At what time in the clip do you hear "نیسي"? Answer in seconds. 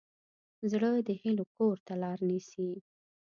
2.29-2.69